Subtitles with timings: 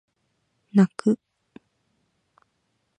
[0.73, 1.19] 泣く